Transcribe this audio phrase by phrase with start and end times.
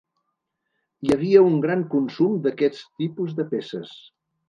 [1.03, 3.99] Hi havia un gran consum d'aquests tipus de peces.